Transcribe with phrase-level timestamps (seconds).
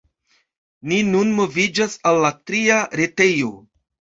[0.93, 3.53] Ni nun moviĝas al la tria retejo.